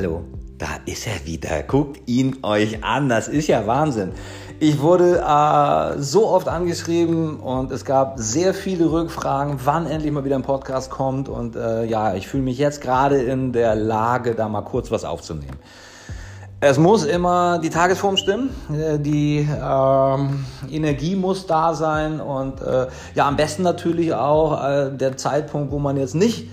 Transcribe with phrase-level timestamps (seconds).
[0.00, 0.22] hallo,
[0.56, 1.62] da ist er wieder.
[1.62, 4.12] Guckt ihn euch an, das ist ja Wahnsinn.
[4.58, 10.24] Ich wurde äh, so oft angeschrieben und es gab sehr viele Rückfragen, wann endlich mal
[10.24, 11.28] wieder ein Podcast kommt.
[11.28, 15.04] Und äh, ja, ich fühle mich jetzt gerade in der Lage, da mal kurz was
[15.04, 15.58] aufzunehmen.
[16.60, 22.86] Es muss immer die Tagesform stimmen, äh, die ähm, Energie muss da sein und äh,
[23.14, 26.48] ja, am besten natürlich auch äh, der Zeitpunkt, wo man jetzt nicht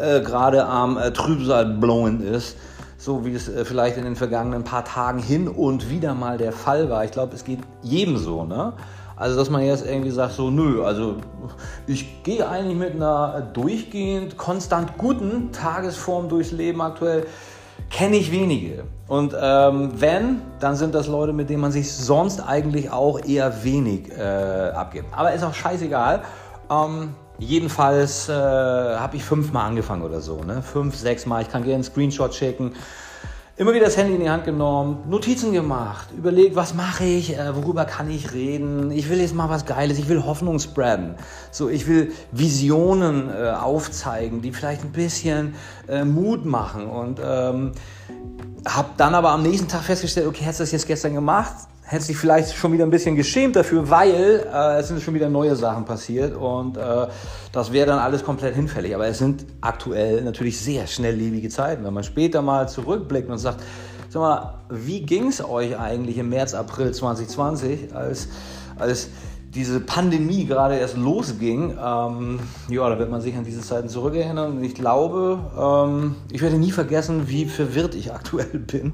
[0.00, 2.56] äh, gerade am äh, Trübsal blowen ist,
[3.00, 6.52] so wie es äh, vielleicht in den vergangenen paar Tagen hin und wieder mal der
[6.52, 7.04] Fall war.
[7.04, 8.74] Ich glaube, es geht jedem so, ne?
[9.16, 11.16] Also, dass man jetzt irgendwie sagt, so, nö, also
[11.86, 17.26] ich gehe eigentlich mit einer durchgehend, konstant guten Tagesform durchs Leben aktuell
[17.90, 18.84] kenne ich wenige.
[19.08, 23.64] Und ähm, wenn, dann sind das Leute, mit denen man sich sonst eigentlich auch eher
[23.64, 25.06] wenig äh, abgibt.
[25.12, 26.22] Aber ist auch scheißegal.
[26.70, 30.42] Ähm, jedenfalls äh, habe ich fünfmal angefangen oder so.
[30.44, 30.62] Ne?
[30.62, 31.42] Fünf, sechs Mal.
[31.42, 32.72] Ich kann gerne einen Screenshot schicken
[33.60, 37.54] immer wieder das Handy in die Hand genommen, Notizen gemacht, überlegt, was mache ich, äh,
[37.54, 38.90] worüber kann ich reden.
[38.90, 41.14] Ich will jetzt mal was Geiles, ich will Hoffnung spreaden.
[41.50, 45.56] So, ich will Visionen äh, aufzeigen, die vielleicht ein bisschen
[45.88, 47.72] äh, Mut machen und ähm,
[48.66, 51.52] habe dann aber am nächsten Tag festgestellt, okay, hättest du das jetzt gestern gemacht?
[51.90, 55.28] Hätte sich vielleicht schon wieder ein bisschen geschämt dafür, weil äh, es sind schon wieder
[55.28, 57.08] neue Sachen passiert und äh,
[57.50, 58.94] das wäre dann alles komplett hinfällig.
[58.94, 61.84] Aber es sind aktuell natürlich sehr schnelllebige Zeiten.
[61.84, 63.64] Wenn man später mal zurückblickt und sagt,
[64.08, 68.28] sag mal, wie ging es euch eigentlich im März, April 2020, als,
[68.78, 69.08] als
[69.52, 74.58] diese Pandemie gerade erst losging, ähm, ja, da wird man sich an diese Zeiten zurückerinnern.
[74.58, 78.92] Und ich glaube, ähm, ich werde nie vergessen, wie verwirrt ich aktuell bin.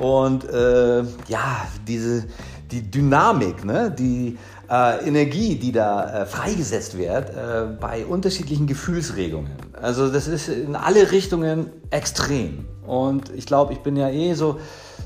[0.00, 2.24] Und äh, ja, diese,
[2.70, 3.94] die Dynamik, ne?
[3.96, 4.38] die
[4.70, 9.52] äh, Energie, die da äh, freigesetzt wird äh, bei unterschiedlichen Gefühlsregungen.
[9.80, 12.64] Also das ist in alle Richtungen extrem.
[12.86, 14.58] Und ich glaube, ich bin ja eh so,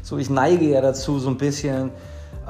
[0.02, 1.90] so ich neige ja dazu, so ein bisschen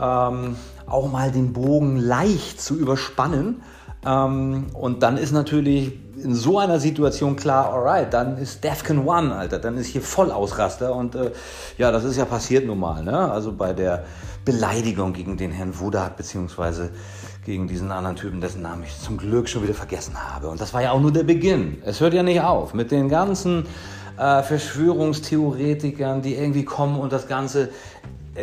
[0.01, 3.63] ähm, auch mal den Bogen leicht zu überspannen.
[4.05, 5.93] Ähm, und dann ist natürlich
[6.23, 10.95] in so einer Situation klar, alright, dann ist Defcon One, Alter, dann ist hier Vollausraster
[10.95, 11.33] und äh,
[11.79, 13.31] ja, das ist ja passiert nun mal, ne?
[13.31, 14.05] Also bei der
[14.45, 16.91] Beleidigung gegen den Herrn Wudak, beziehungsweise
[17.45, 20.49] gegen diesen anderen Typen, dessen Namen ich zum Glück schon wieder vergessen habe.
[20.49, 21.79] Und das war ja auch nur der Beginn.
[21.85, 23.67] Es hört ja nicht auf mit den ganzen
[24.19, 27.71] äh, Verschwörungstheoretikern, die irgendwie kommen und das Ganze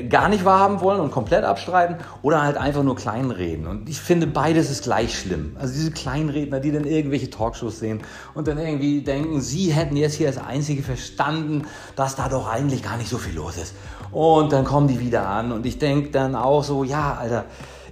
[0.10, 3.68] gar nicht wahrhaben wollen und komplett abstreiten oder halt einfach nur kleinreden.
[3.68, 5.56] Und ich finde, beides ist gleich schlimm.
[5.60, 8.02] Also diese Kleinredner, die dann irgendwelche Talkshows sehen
[8.34, 11.64] und dann irgendwie denken, sie hätten jetzt hier als Einzige verstanden,
[11.96, 13.74] dass da doch eigentlich gar nicht so viel los ist.
[14.12, 17.46] Und dann kommen die wieder an und ich denke dann auch so, ja, Alter,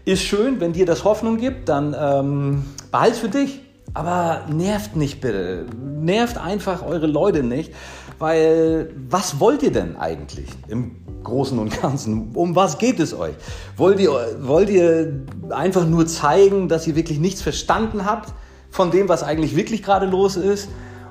[0.05, 3.61] ist schön, wenn dir das Hoffnung gibt, dann ähm, behalt für dich.
[3.93, 5.65] Aber nervt nicht bitte.
[5.99, 7.73] Nervt einfach eure Leute nicht,
[8.19, 12.31] weil was wollt ihr denn eigentlich im Großen und Ganzen?
[12.33, 13.33] Um was geht es euch?
[13.77, 18.33] Wollt ihr, wollt ihr einfach nur zeigen, dass ihr wirklich nichts verstanden habt
[18.69, 20.69] von dem, was eigentlich wirklich gerade los ist?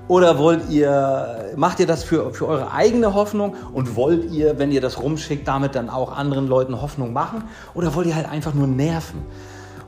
[0.09, 4.73] Oder wollt ihr, macht ihr das für, für eure eigene Hoffnung und wollt ihr, wenn
[4.73, 7.45] ihr das rumschickt, damit dann auch anderen Leuten Hoffnung machen?
[7.75, 9.21] Oder wollt ihr halt einfach nur nerven?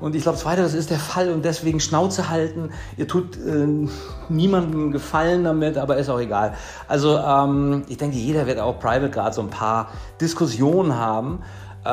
[0.01, 2.71] Und ich glaube, zweiteres ist der Fall und deswegen Schnauze halten.
[2.97, 3.89] Ihr tut äh,
[4.29, 6.55] niemandem Gefallen damit, aber ist auch egal.
[6.89, 9.89] Also ähm, ich denke, jeder wird auch private gerade so ein paar
[10.21, 11.43] Diskussionen haben,
[11.85, 11.91] äh,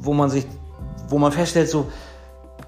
[0.00, 0.46] wo man sich,
[1.08, 1.90] wo man feststellt, so,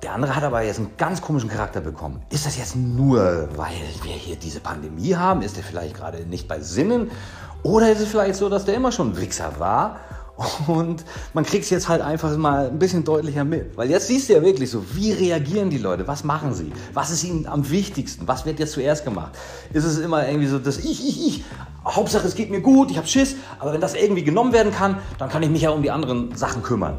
[0.02, 2.22] der andere hat aber jetzt einen ganz komischen Charakter bekommen.
[2.30, 3.70] Ist das jetzt nur, weil
[4.02, 5.42] wir hier diese Pandemie haben?
[5.42, 7.12] Ist der vielleicht gerade nicht bei Sinnen?
[7.62, 10.00] Oder ist es vielleicht so, dass der immer schon ein Wichser war
[10.66, 11.04] und
[11.34, 13.76] man kriegt es jetzt halt einfach mal ein bisschen deutlicher mit.
[13.76, 16.06] Weil jetzt siehst du ja wirklich so, wie reagieren die Leute?
[16.08, 16.72] Was machen sie?
[16.94, 18.26] Was ist ihnen am wichtigsten?
[18.28, 19.32] Was wird jetzt zuerst gemacht?
[19.72, 21.44] Ist es immer irgendwie so, dass ich, ich, ich,
[21.84, 24.98] Hauptsache es geht mir gut, ich habe Schiss, aber wenn das irgendwie genommen werden kann,
[25.18, 26.98] dann kann ich mich ja um die anderen Sachen kümmern.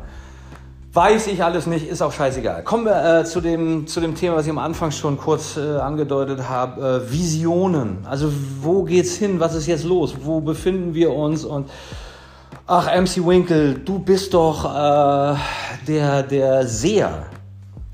[0.96, 2.64] Weiß ich alles nicht, ist auch scheißegal.
[2.64, 5.78] Kommen wir äh, zu, dem, zu dem Thema, was ich am Anfang schon kurz äh,
[5.78, 7.04] angedeutet habe.
[7.08, 8.06] Äh, Visionen.
[8.08, 8.32] Also
[8.62, 9.40] wo geht's hin?
[9.40, 10.14] Was ist jetzt los?
[10.22, 11.46] Wo befinden wir uns?
[11.46, 11.68] Und
[12.66, 15.36] Ach, MC Winkle, du bist doch äh,
[15.86, 17.26] der, der Seher.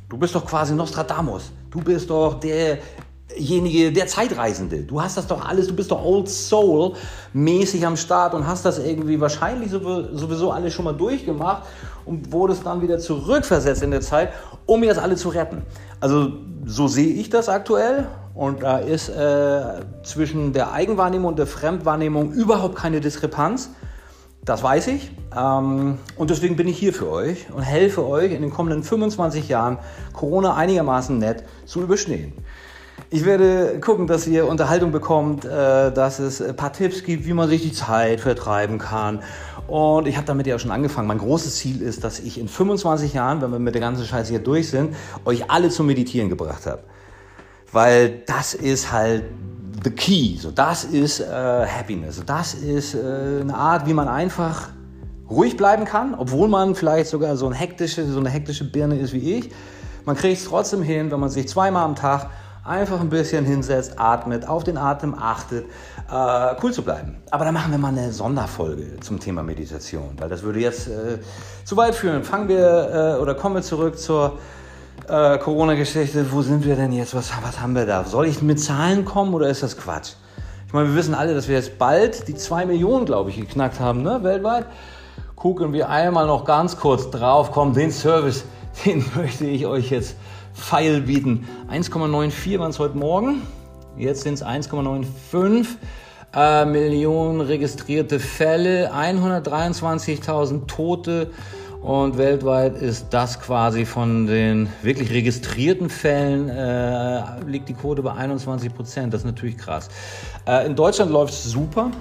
[0.08, 1.52] Du bist doch quasi Nostradamus.
[1.72, 4.84] Du bist doch derjenige, der Zeitreisende.
[4.84, 6.94] Du hast das doch alles, du bist doch Old Soul
[7.34, 11.64] mäßig am Start und hast das irgendwie wahrscheinlich sowieso alles schon mal durchgemacht
[12.06, 14.34] und wurdest dann wieder zurückversetzt in der Zeit,
[14.68, 15.64] um jetzt alle zu retten.
[16.00, 16.34] Also
[16.66, 22.34] so sehe ich das aktuell und da ist äh, zwischen der Eigenwahrnehmung und der Fremdwahrnehmung
[22.34, 23.72] überhaupt keine Diskrepanz.
[24.46, 25.12] Das weiß ich.
[25.38, 29.48] Ähm, und deswegen bin ich hier für euch und helfe euch in den kommenden 25
[29.48, 29.78] Jahren
[30.14, 32.34] Corona einigermaßen nett zu überstehen.
[33.12, 37.34] Ich werde gucken, dass ihr Unterhaltung bekommt, äh, dass es ein paar Tipps gibt, wie
[37.34, 39.22] man sich die Zeit vertreiben kann.
[39.68, 41.08] Und ich habe damit ja schon angefangen.
[41.08, 44.30] Mein großes Ziel ist, dass ich in 25 Jahren, wenn wir mit der ganzen Scheiße
[44.30, 44.96] hier durch sind,
[45.26, 46.84] euch alle zum Meditieren gebracht habe.
[47.72, 49.24] Weil das ist halt
[49.84, 50.38] the key.
[50.38, 52.22] So, das ist äh, Happiness.
[52.26, 54.70] Das ist äh, eine Art, wie man einfach
[55.30, 59.14] ruhig bleiben kann, obwohl man vielleicht sogar so, ein hektische, so eine hektische Birne ist
[59.14, 59.52] wie ich.
[60.06, 62.30] Man kriegt es trotzdem hin, wenn man sich zweimal am Tag
[62.64, 65.66] einfach ein bisschen hinsetzt, atmet, auf den Atem achtet,
[66.12, 67.18] äh, cool zu bleiben.
[67.32, 71.20] Aber dann machen wir mal eine Sonderfolge zum Thema Meditation, weil das würde jetzt äh,
[71.64, 72.24] zu weit führen.
[72.24, 74.40] Fangen wir äh, oder kommen wir zurück zur
[75.10, 76.32] äh, Corona-Geschichte.
[76.32, 77.16] Wo sind wir denn jetzt?
[77.16, 78.04] Was, was haben wir da?
[78.04, 80.14] Soll ich mit Zahlen kommen oder ist das Quatsch?
[80.68, 83.80] Ich meine, wir wissen alle, dass wir jetzt bald die 2 Millionen, glaube ich, geknackt
[83.80, 84.66] haben, ne, weltweit.
[85.36, 87.52] Gucken wir einmal noch ganz kurz drauf.
[87.52, 88.46] Komm, den Service,
[88.86, 90.16] den möchte ich euch jetzt
[90.54, 91.48] feil bieten.
[91.72, 93.42] 1,94 waren es heute Morgen.
[93.98, 95.66] Jetzt sind es 1,95
[96.36, 101.32] äh, Millionen registrierte Fälle, 123.000 Tote.
[101.82, 108.14] Und weltweit ist das quasi von den wirklich registrierten Fällen, äh, liegt die Quote bei
[108.14, 109.14] 21 Prozent.
[109.14, 109.88] Das ist natürlich krass.
[110.46, 111.92] Äh, in Deutschland läuft es super.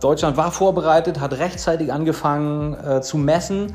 [0.00, 3.74] Deutschland war vorbereitet, hat rechtzeitig angefangen äh, zu messen.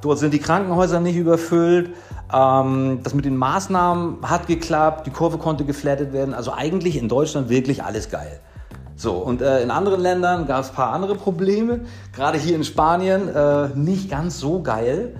[0.00, 1.90] Dort sind die Krankenhäuser nicht überfüllt.
[2.32, 6.32] Ähm, das mit den Maßnahmen hat geklappt, die Kurve konnte geflattet werden.
[6.32, 8.40] Also eigentlich in Deutschland wirklich alles geil.
[8.96, 11.80] So, und äh, in anderen Ländern gab es ein paar andere Probleme.
[12.14, 15.16] Gerade hier in Spanien äh, nicht ganz so geil.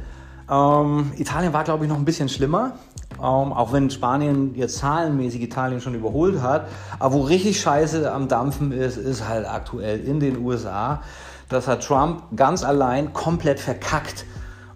[0.50, 2.72] Ähm, Italien war, glaube ich, noch ein bisschen schlimmer.
[3.19, 6.66] Ähm, auch wenn Spanien jetzt zahlenmäßig Italien schon überholt hat.
[6.98, 11.02] Aber wo richtig scheiße am Dampfen ist, ist halt aktuell in den USA.
[11.48, 14.25] Das hat Trump ganz allein komplett verkackt.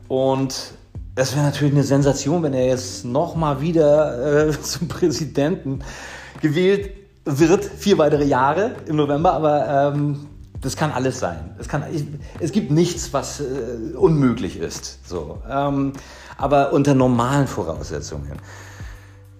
[0.08, 0.72] Und
[1.14, 5.80] es wäre natürlich eine Sensation, wenn er jetzt nochmal wieder äh, zum Präsidenten
[6.40, 6.90] gewählt
[7.26, 10.28] wird, vier weitere Jahre im November, aber ähm,
[10.60, 11.54] das kann alles sein.
[11.58, 12.04] Es, kann, ich,
[12.40, 15.06] es gibt nichts, was äh, unmöglich ist.
[15.06, 15.42] So.
[15.48, 15.92] Ähm,
[16.38, 18.32] aber unter normalen Voraussetzungen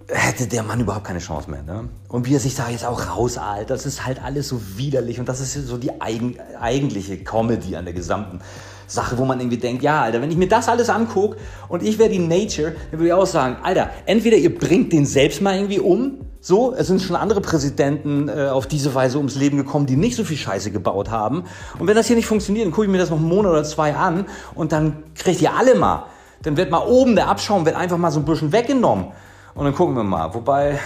[0.09, 1.63] hätte der Mann überhaupt keine Chance mehr.
[1.63, 1.89] Ne?
[2.07, 5.27] Und wie er sich da jetzt auch rausahlt, das ist halt alles so widerlich und
[5.27, 8.39] das ist so die eigen, eigentliche Comedy an der gesamten
[8.87, 11.37] Sache, wo man irgendwie denkt, ja, Alter, wenn ich mir das alles angucke
[11.67, 15.05] und ich wäre die Nature, dann würde ich auch sagen, Alter, entweder ihr bringt den
[15.05, 19.35] selbst mal irgendwie um, so, es sind schon andere Präsidenten äh, auf diese Weise ums
[19.35, 21.43] Leben gekommen, die nicht so viel Scheiße gebaut haben.
[21.77, 23.65] Und wenn das hier nicht funktioniert, dann gucke ich mir das noch einen Monat oder
[23.65, 26.05] zwei an und dann kriegt ihr alle mal.
[26.43, 29.07] Dann wird mal oben der Abschaum wird einfach mal so ein bisschen weggenommen.
[29.55, 30.33] Und dann gucken wir mal.
[30.33, 30.79] Wobei,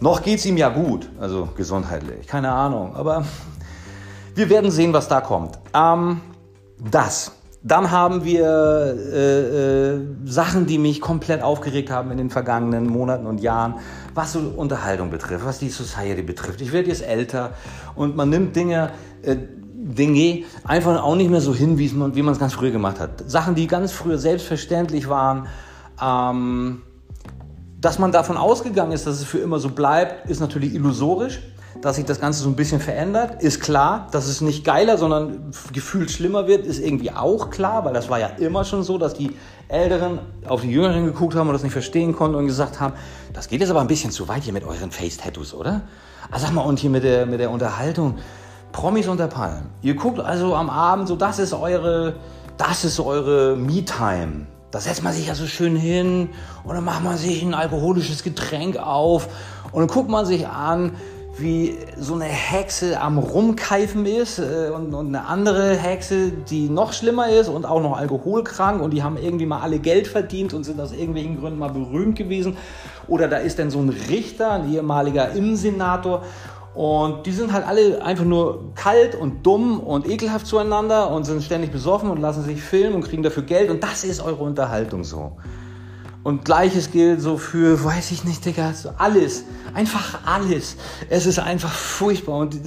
[0.00, 2.94] noch geht es ihm ja gut, also gesundheitlich, keine Ahnung.
[2.94, 3.24] Aber
[4.34, 5.58] wir werden sehen, was da kommt.
[5.72, 6.20] Ähm,
[6.90, 7.32] das.
[7.66, 13.26] Dann haben wir äh, äh, Sachen, die mich komplett aufgeregt haben in den vergangenen Monaten
[13.26, 13.80] und Jahren,
[14.14, 16.60] was so Unterhaltung betrifft, was die Society betrifft.
[16.60, 17.54] Ich werde jetzt älter
[17.96, 18.90] und man nimmt Dinge,
[19.22, 19.34] äh,
[19.74, 21.88] Dinge einfach auch nicht mehr so hin, wie
[22.22, 23.28] man es ganz früher gemacht hat.
[23.28, 25.48] Sachen, die ganz früher selbstverständlich waren.
[26.00, 26.82] Ähm,
[27.80, 31.40] dass man davon ausgegangen ist, dass es für immer so bleibt, ist natürlich illusorisch
[31.82, 34.08] dass sich das Ganze so ein bisschen verändert, ist klar.
[34.10, 38.18] Dass es nicht geiler, sondern gefühlt schlimmer wird, ist irgendwie auch klar, weil das war
[38.18, 39.32] ja immer schon so, dass die
[39.68, 42.94] Älteren auf die Jüngeren geguckt haben und das nicht verstehen konnten und gesagt haben,
[43.32, 45.82] das geht jetzt aber ein bisschen zu weit hier mit euren Face-Tattoos, oder?
[46.30, 48.16] Also sag mal, und hier mit der, mit der Unterhaltung,
[48.72, 49.66] Promis unter Palmen.
[49.82, 52.16] Ihr guckt also am Abend so, das ist eure,
[52.58, 54.46] das ist eure Me-Time.
[54.70, 56.28] Da setzt man sich ja so schön hin
[56.64, 59.28] und dann macht man sich ein alkoholisches Getränk auf
[59.72, 60.92] und dann guckt man sich an,
[61.38, 66.92] wie so eine Hexe am Rumkeifen ist äh, und, und, eine andere Hexe, die noch
[66.92, 70.64] schlimmer ist und auch noch alkoholkrank und die haben irgendwie mal alle Geld verdient und
[70.64, 72.56] sind aus irgendwelchen Gründen mal berühmt gewesen.
[73.06, 76.22] Oder da ist dann so ein Richter, ein ehemaliger Innensenator
[76.74, 81.42] und die sind halt alle einfach nur kalt und dumm und ekelhaft zueinander und sind
[81.42, 85.04] ständig besoffen und lassen sich filmen und kriegen dafür Geld und das ist eure Unterhaltung
[85.04, 85.32] so.
[86.26, 89.44] Und gleiches gilt so für, weiß ich nicht, Digga, alles.
[89.74, 90.74] Einfach alles.
[91.08, 92.38] Es ist einfach furchtbar.
[92.38, 92.58] Und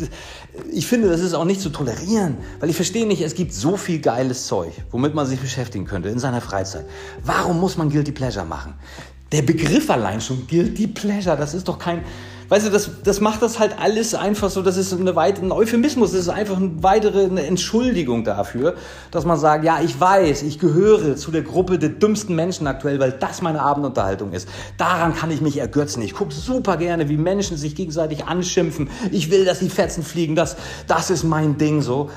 [0.72, 2.38] ich finde, das ist auch nicht zu tolerieren.
[2.62, 6.08] Weil ich verstehe nicht, es gibt so viel geiles Zeug, womit man sich beschäftigen könnte
[6.08, 6.86] in seiner Freizeit.
[7.26, 8.76] Warum muss man Guilty Pleasure machen?
[9.34, 12.06] Der Begriff allein schon, Guilty Pleasure, das ist doch kein,
[12.50, 15.52] weißt du, das, das macht das halt alles einfach so, das ist eine weite, ein
[15.52, 18.76] Euphemismus, das ist einfach eine weitere eine Entschuldigung dafür,
[19.12, 23.00] dass man sagt, ja, ich weiß, ich gehöre zu der Gruppe der dümmsten Menschen aktuell,
[23.00, 24.50] weil das meine Abendunterhaltung ist.
[24.78, 26.02] Daran kann ich mich ergötzen.
[26.02, 28.90] Ich gucke super gerne, wie Menschen sich gegenseitig anschimpfen.
[29.12, 32.10] Ich will, dass die Fetzen fliegen, das, das ist mein Ding so.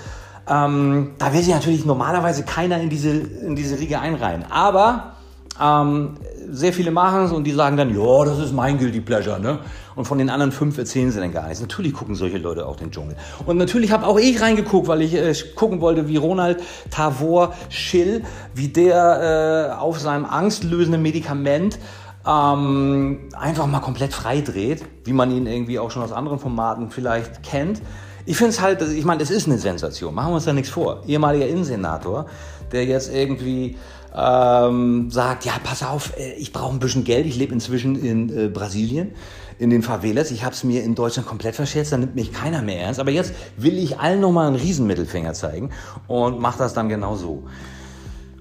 [0.49, 4.45] Ähm, da will sich natürlich normalerweise keiner in diese, in diese Riege einreihen.
[4.51, 5.15] Aber
[5.61, 6.17] ähm,
[6.51, 9.59] sehr viele machen es und die sagen dann, ja, das ist mein Guilty Pleasure, ne?
[9.95, 11.61] Und von den anderen fünf erzählen sie dann gar nichts.
[11.61, 13.17] Natürlich gucken solche Leute auch den Dschungel.
[13.45, 18.23] Und natürlich habe auch ich reingeguckt, weil ich äh, gucken wollte, wie Ronald Tavor Schill,
[18.55, 21.79] wie der äh, auf seinem angstlösenden Medikament
[22.27, 26.91] ähm, einfach mal komplett frei dreht, wie man ihn irgendwie auch schon aus anderen Formaten
[26.91, 27.83] vielleicht kennt.
[28.25, 30.71] Ich finde es halt, ich meine, es ist eine Sensation, machen wir uns da nichts
[30.71, 31.03] vor.
[31.07, 32.27] Ehemaliger Innensenator,
[32.71, 33.77] der jetzt irgendwie
[34.15, 38.37] ähm, sagt, ja, pass auf, äh, ich brauche ein bisschen Geld, ich lebe inzwischen in
[38.37, 39.13] äh, Brasilien,
[39.59, 42.63] in den Favelas, ich habe es mir in Deutschland komplett verschätzt, da nimmt mich keiner
[42.63, 45.71] mehr ernst, aber jetzt will ich allen nochmal einen Riesenmittelfinger zeigen
[46.09, 47.45] und mache das dann genau so.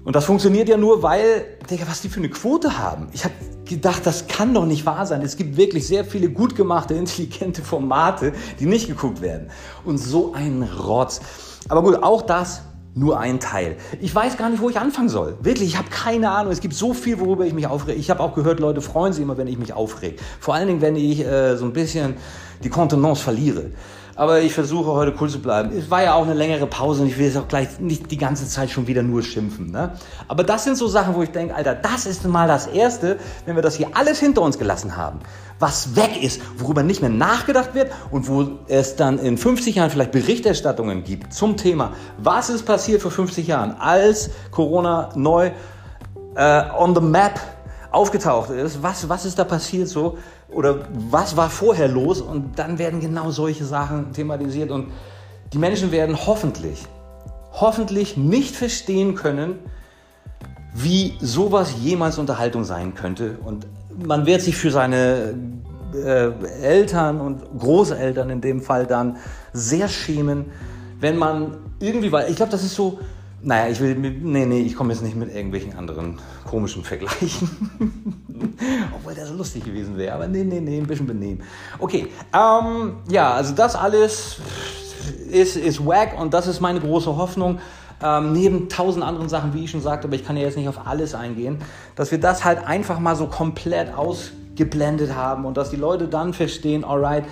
[0.04, 3.08] Und das funktioniert ja nur, weil, Digga, was die für eine Quote haben.
[3.12, 5.22] Ich habe gedacht, das kann doch nicht wahr sein.
[5.22, 9.48] Es gibt wirklich sehr viele gut gemachte, intelligente Formate, die nicht geguckt werden.
[9.84, 11.20] Und so ein Rotz.
[11.68, 12.62] Aber gut, auch das
[12.94, 13.76] nur ein Teil.
[14.00, 15.36] Ich weiß gar nicht, wo ich anfangen soll.
[15.40, 16.52] Wirklich, ich habe keine Ahnung.
[16.52, 17.98] Es gibt so viel, worüber ich mich aufrege.
[17.98, 20.16] Ich habe auch gehört, Leute freuen sich immer, wenn ich mich aufrege.
[20.40, 22.14] Vor allen Dingen, wenn ich äh, so ein bisschen
[22.62, 23.70] die Kontenance verliere.
[24.14, 25.70] Aber ich versuche heute cool zu bleiben.
[25.76, 28.18] Es war ja auch eine längere Pause und ich will jetzt auch gleich nicht die
[28.18, 29.70] ganze Zeit schon wieder nur schimpfen.
[29.70, 29.92] Ne?
[30.28, 33.56] Aber das sind so Sachen, wo ich denke, Alter, das ist mal das Erste, wenn
[33.56, 35.20] wir das hier alles hinter uns gelassen haben,
[35.58, 39.90] was weg ist, worüber nicht mehr nachgedacht wird und wo es dann in 50 Jahren
[39.90, 45.52] vielleicht Berichterstattungen gibt zum Thema, was ist passiert vor 50 Jahren, als Corona neu
[46.34, 47.40] äh, on the map
[47.90, 50.18] aufgetaucht ist, was, was ist da passiert so
[50.52, 50.80] oder
[51.10, 52.20] was war vorher los?
[52.20, 54.70] Und dann werden genau solche Sachen thematisiert.
[54.70, 54.88] Und
[55.52, 56.84] die Menschen werden hoffentlich,
[57.52, 59.58] hoffentlich nicht verstehen können,
[60.74, 63.38] wie sowas jemals Unterhaltung sein könnte.
[63.44, 63.66] Und
[64.04, 65.34] man wird sich für seine
[65.94, 66.30] äh,
[66.62, 69.16] Eltern und Großeltern in dem Fall dann
[69.52, 70.46] sehr schämen,
[71.00, 73.00] wenn man irgendwie, weil ich glaube, das ist so,
[73.44, 77.50] naja, ich will, nee, nee, ich komme jetzt nicht mit irgendwelchen anderen komischen Vergleichen.
[78.94, 81.42] Obwohl so lustig gewesen wäre, aber nee, nee, nee, ein bisschen benehmen.
[81.78, 84.36] Okay, ähm, ja, also das alles
[85.28, 87.58] ist, ist wack und das ist meine große Hoffnung.
[88.00, 90.68] Ähm, neben tausend anderen Sachen, wie ich schon sagte, aber ich kann ja jetzt nicht
[90.68, 91.58] auf alles eingehen,
[91.94, 96.32] dass wir das halt einfach mal so komplett ausgeblendet haben und dass die Leute dann
[96.32, 97.24] verstehen, alright,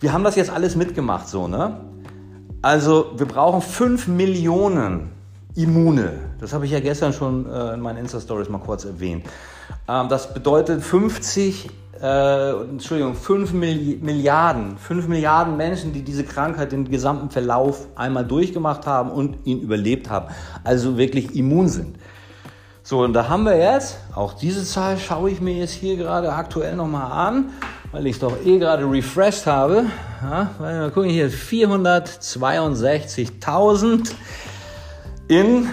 [0.00, 1.80] wir haben das jetzt alles mitgemacht, so, ne?
[2.62, 5.15] Also, wir brauchen 5 Millionen
[5.56, 6.12] Immune.
[6.38, 9.24] Das habe ich ja gestern schon äh, in meinen Insta-Stories mal kurz erwähnt.
[9.88, 11.68] Ähm, das bedeutet 50,
[12.00, 18.86] äh, Entschuldigung, 5 Milliarden, 5 Milliarden Menschen, die diese Krankheit, den gesamten Verlauf einmal durchgemacht
[18.86, 20.26] haben und ihn überlebt haben.
[20.62, 21.96] Also wirklich immun sind.
[22.82, 26.30] So, und da haben wir jetzt, auch diese Zahl schaue ich mir jetzt hier gerade
[26.32, 27.46] aktuell nochmal an,
[27.90, 29.86] weil ich es doch eh gerade refreshed habe.
[30.22, 34.12] Ja, mal gucken hier, 462.000
[35.28, 35.68] in,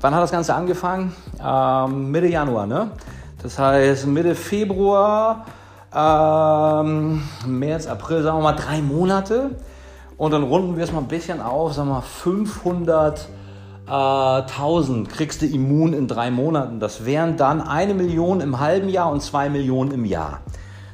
[0.00, 1.14] wann hat das Ganze angefangen?
[1.44, 2.90] Ähm, Mitte Januar, ne?
[3.42, 5.46] Das heißt Mitte Februar,
[5.94, 9.50] ähm, März, April, sagen wir mal drei Monate.
[10.16, 13.28] Und dann runden wir es mal ein bisschen auf, sagen wir mal 500
[13.90, 16.78] 1000 kriegst du immun in drei Monaten.
[16.78, 20.40] Das wären dann eine Million im halben Jahr und zwei Millionen im Jahr.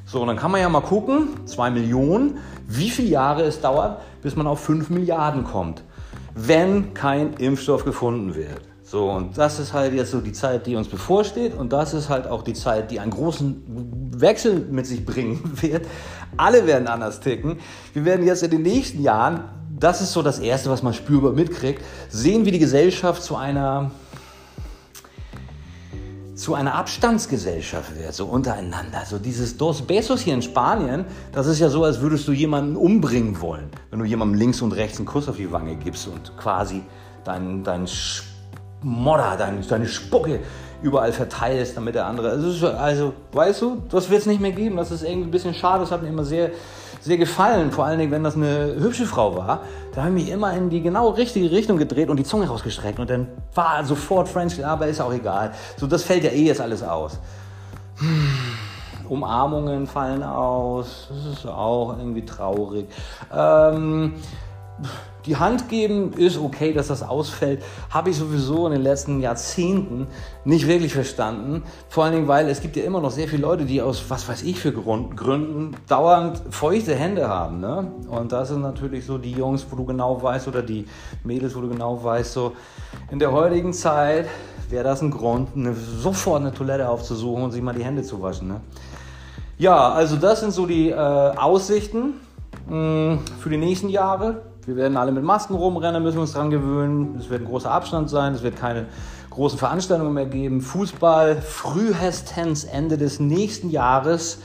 [0.06, 4.00] So, und dann kann man ja mal gucken, zwei Millionen, wie viele Jahre es dauert,
[4.22, 5.82] bis man auf fünf Milliarden kommt
[6.34, 8.62] wenn kein Impfstoff gefunden wird.
[8.82, 11.54] So, und das ist halt jetzt so die Zeit, die uns bevorsteht.
[11.54, 15.86] Und das ist halt auch die Zeit, die einen großen Wechsel mit sich bringen wird.
[16.36, 17.58] Alle werden anders ticken.
[17.94, 19.44] Wir werden jetzt in den nächsten Jahren,
[19.78, 23.90] das ist so das Erste, was man spürbar mitkriegt, sehen, wie die Gesellschaft zu einer
[26.34, 29.04] zu einer Abstandsgesellschaft wird, so untereinander.
[29.06, 32.76] So dieses Dos Besos hier in Spanien, das ist ja so, als würdest du jemanden
[32.76, 36.36] umbringen wollen, wenn du jemandem links und rechts einen Kuss auf die Wange gibst und
[36.36, 36.82] quasi
[37.24, 40.40] dein, dein Schmodder, dein, deine Spucke
[40.82, 42.30] überall verteilst, damit der andere.
[42.30, 44.76] Also, also weißt du, das wird es nicht mehr geben.
[44.76, 45.80] Das ist irgendwie ein bisschen schade.
[45.80, 46.50] Das hat mir immer sehr
[47.04, 49.60] sehr gefallen, vor allen Dingen, wenn das eine hübsche Frau war.
[49.94, 52.98] Da habe ich mich immer in die genau richtige Richtung gedreht und die Zunge rausgestreckt
[52.98, 55.52] und dann war sofort French, aber ist auch egal.
[55.76, 57.18] So, das fällt ja eh jetzt alles aus.
[59.06, 62.86] Umarmungen fallen aus, das ist auch irgendwie traurig.
[63.30, 64.14] Ähm,
[65.26, 70.06] die Hand geben ist okay, dass das ausfällt, habe ich sowieso in den letzten Jahrzehnten
[70.44, 71.62] nicht wirklich verstanden.
[71.88, 74.28] Vor allen Dingen, weil es gibt ja immer noch sehr viele Leute, die aus was
[74.28, 77.60] weiß ich für Gründen dauernd feuchte Hände haben.
[77.60, 77.90] Ne?
[78.08, 80.86] Und das sind natürlich so die Jungs, wo du genau weißt, oder die
[81.24, 82.52] Mädels, wo du genau weißt, so
[83.10, 84.26] in der heutigen Zeit
[84.68, 88.20] wäre das ein Grund, eine, sofort eine Toilette aufzusuchen und sich mal die Hände zu
[88.20, 88.48] waschen.
[88.48, 88.60] Ne?
[89.56, 92.14] Ja, also das sind so die äh, Aussichten
[92.68, 94.42] mh, mm, für die nächsten Jahre.
[94.66, 97.16] Wir werden alle mit Masken rumrennen, müssen uns dran gewöhnen.
[97.18, 98.86] Es wird ein großer Abstand sein, es wird keine
[99.30, 100.60] großen Veranstaltungen mehr geben.
[100.60, 104.38] Fußball frühestens Ende des nächsten Jahres.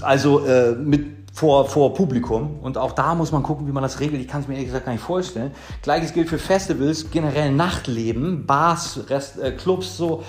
[0.00, 2.60] Also äh, mit vor, vor Publikum.
[2.62, 4.22] Und auch da muss man gucken, wie man das regelt.
[4.22, 5.50] Ich kann es mir ehrlich gesagt gar nicht vorstellen.
[5.82, 10.22] Gleiches gilt für Festivals, generell Nachtleben, Bars, Rest, äh, Clubs, so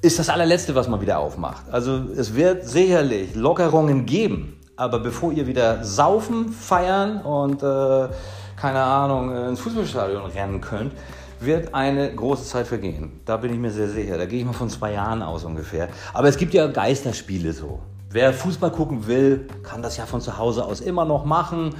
[0.00, 1.64] ist das allerletzte, was man wieder aufmacht.
[1.70, 4.59] Also es wird sicherlich Lockerungen geben.
[4.80, 8.08] Aber bevor ihr wieder saufen, feiern und äh,
[8.56, 10.94] keine Ahnung ins Fußballstadion rennen könnt,
[11.38, 13.20] wird eine große Zeit vergehen.
[13.26, 14.16] Da bin ich mir sehr sicher.
[14.16, 15.90] Da gehe ich mal von zwei Jahren aus ungefähr.
[16.14, 17.80] Aber es gibt ja Geisterspiele so.
[18.08, 21.74] Wer Fußball gucken will, kann das ja von zu Hause aus immer noch machen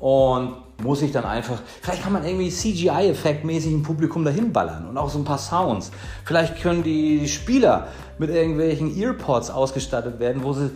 [0.00, 4.98] und muss sich dann einfach, vielleicht kann man irgendwie CGI-Effektmäßig ein Publikum dahin ballern und
[4.98, 5.92] auch so ein paar Sounds.
[6.24, 7.88] Vielleicht können die Spieler
[8.18, 10.70] mit irgendwelchen Earpods ausgestattet werden, wo sie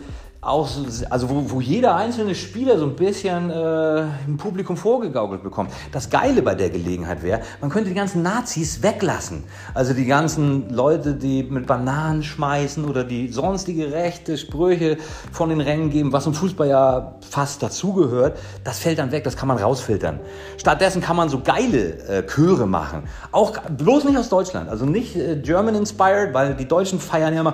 [0.45, 0.69] auch,
[1.09, 5.71] also wo, wo jeder einzelne Spieler so ein bisschen äh, im Publikum vorgegaukelt bekommt.
[5.91, 9.43] Das Geile bei der Gelegenheit wäre, man könnte die ganzen Nazis weglassen.
[9.73, 14.97] Also die ganzen Leute, die mit Bananen schmeißen oder die sonstige rechte Sprüche
[15.31, 19.35] von den Rängen geben, was im Fußball ja fast dazugehört, das fällt dann weg, das
[19.35, 20.19] kann man rausfiltern.
[20.57, 23.03] Stattdessen kann man so geile äh, Chöre machen.
[23.31, 27.41] Auch bloß nicht aus Deutschland, also nicht äh, German inspired, weil die Deutschen feiern ja
[27.41, 27.53] immer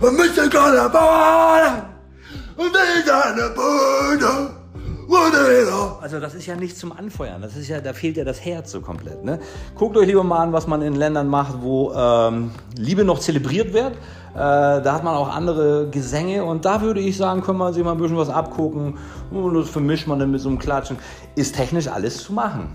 [0.00, 0.48] und Mr.
[0.48, 0.86] Gonna
[2.56, 4.56] und deine Bude.
[6.00, 8.72] Also das ist ja nicht zum Anfeuern, das ist ja, da fehlt ja das Herz
[8.72, 9.24] so komplett.
[9.24, 9.38] Ne?
[9.76, 13.72] Guckt euch lieber mal an, was man in Ländern macht, wo ähm, Liebe noch zelebriert
[13.72, 13.92] wird.
[13.92, 13.94] Äh,
[14.34, 17.92] da hat man auch andere Gesänge und da würde ich sagen, können wir sich mal
[17.92, 18.98] ein bisschen was abgucken
[19.30, 20.96] und das vermischt man dann mit so einem Klatschen.
[21.36, 22.74] Ist technisch alles zu machen.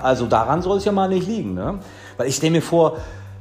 [0.00, 1.54] Also daran soll es ja mal nicht liegen.
[1.54, 1.80] Ne?
[2.16, 2.96] Weil ich stelle mir vor,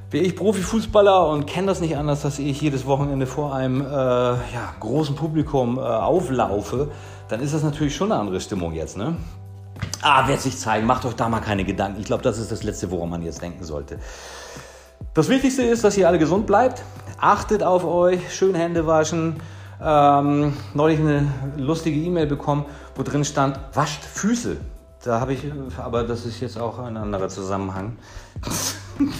[0.09, 3.85] Wäre ich Profifußballer und kenne das nicht anders, dass ich jedes Wochenende vor einem äh,
[3.85, 6.91] ja, großen Publikum äh, auflaufe,
[7.27, 8.95] dann ist das natürlich schon eine andere Stimmung jetzt.
[8.95, 9.17] Ne?
[10.01, 10.87] Ah, wird sich zeigen.
[10.87, 11.99] Macht euch da mal keine Gedanken.
[11.99, 13.99] Ich glaube, das ist das Letzte, woran man jetzt denken sollte.
[15.13, 16.83] Das Wichtigste ist, dass ihr alle gesund bleibt.
[17.17, 19.41] Achtet auf euch, schön Hände waschen.
[19.83, 22.65] Ähm, neulich eine lustige E-Mail bekommen,
[22.95, 24.55] wo drin stand, wascht Füße.
[25.03, 25.41] Da habe ich,
[25.77, 27.97] aber das ist jetzt auch ein anderer Zusammenhang.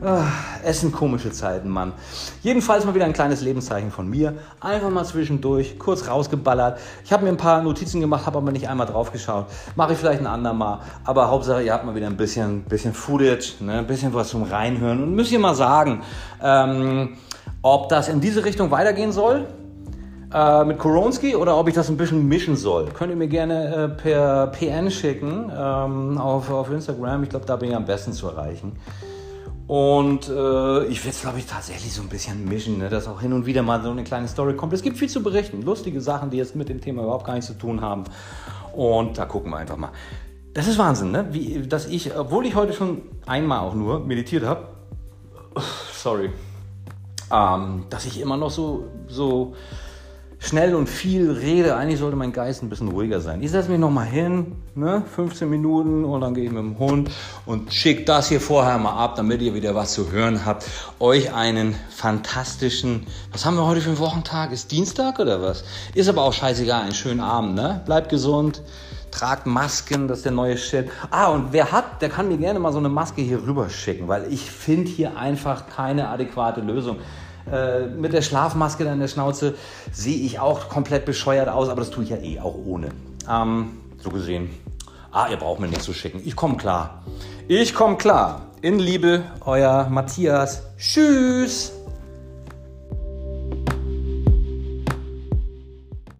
[0.00, 0.26] Ah,
[0.62, 1.92] es sind komische Zeiten, Mann.
[2.42, 4.34] Jedenfalls mal wieder ein kleines Lebenszeichen von mir.
[4.60, 6.78] Einfach mal zwischendurch, kurz rausgeballert.
[7.04, 9.46] Ich habe mir ein paar Notizen gemacht, habe aber nicht einmal drauf geschaut.
[9.74, 10.78] Mache ich vielleicht ein andermal.
[11.04, 13.78] Aber Hauptsache, ihr habt mal wieder ein bisschen, bisschen Footage, ne?
[13.78, 15.02] ein bisschen was zum Reinhören.
[15.02, 16.02] Und müsst ihr mal sagen,
[16.40, 17.16] ähm,
[17.62, 19.46] ob das in diese Richtung weitergehen soll
[20.32, 22.86] äh, mit Koronski oder ob ich das ein bisschen mischen soll.
[22.94, 27.24] Könnt ihr mir gerne äh, per PN schicken ähm, auf, auf Instagram.
[27.24, 28.72] Ich glaube, da bin ich am besten zu erreichen.
[29.68, 32.88] Und äh, ich werde es, glaube ich, tatsächlich so ein bisschen mischen, ne?
[32.88, 34.72] dass auch hin und wieder mal so eine kleine Story kommt.
[34.72, 37.48] Es gibt viel zu berichten, lustige Sachen, die jetzt mit dem Thema überhaupt gar nichts
[37.48, 38.04] zu tun haben.
[38.74, 39.90] Und da gucken wir einfach mal.
[40.54, 41.28] Das ist Wahnsinn, ne?
[41.32, 44.68] Wie, dass ich, obwohl ich heute schon einmal auch nur meditiert habe,
[45.92, 46.30] sorry,
[47.30, 49.54] ähm, dass ich immer noch so, so
[50.38, 51.76] schnell und viel rede.
[51.76, 53.42] Eigentlich sollte mein Geist ein bisschen ruhiger sein.
[53.42, 57.10] Ich setze mich nochmal hin, ne, 15 Minuten und dann gehe ich mit dem Hund
[57.46, 60.66] und schicke das hier vorher mal ab, damit ihr wieder was zu hören habt.
[61.00, 64.52] Euch einen fantastischen, was haben wir heute für einen Wochentag?
[64.52, 65.64] Ist Dienstag oder was?
[65.94, 67.82] Ist aber auch scheißegal, einen schönen Abend, ne?
[67.84, 68.62] Bleibt gesund.
[69.10, 70.90] Tragt Masken, das ist der neue Shit.
[71.10, 74.06] Ah, und wer hat, der kann mir gerne mal so eine Maske hier rüber schicken,
[74.06, 76.98] weil ich finde hier einfach keine adäquate Lösung.
[77.52, 79.54] Äh, mit der Schlafmaske in der Schnauze
[79.92, 82.88] sehe ich auch komplett bescheuert aus, aber das tue ich ja eh auch ohne.
[83.30, 84.50] Ähm, so gesehen,
[85.10, 86.20] ah, ihr braucht mir nichts zu schicken.
[86.24, 87.02] Ich komme klar.
[87.46, 88.42] Ich komme klar.
[88.60, 90.62] In Liebe, euer Matthias.
[90.76, 91.77] Tschüss.